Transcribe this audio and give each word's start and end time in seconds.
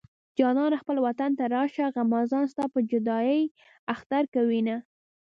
جانانه 0.37 0.77
خپل 0.81 0.97
وطن 1.07 1.31
ته 1.37 1.43
راشه 1.55 1.85
غمازان 1.97 2.45
ستا 2.51 2.65
په 2.73 2.79
جدايۍ 2.89 3.41
اختر 3.93 4.23
کوينه 4.35 4.77